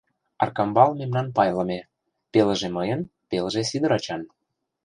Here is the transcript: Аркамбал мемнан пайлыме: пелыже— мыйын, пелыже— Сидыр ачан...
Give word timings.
Аркамбал 0.43 0.91
мемнан 0.99 1.27
пайлыме: 1.35 1.79
пелыже— 2.31 2.67
мыйын, 2.75 3.01
пелыже— 3.29 3.61
Сидыр 3.69 3.91
ачан... 3.97 4.21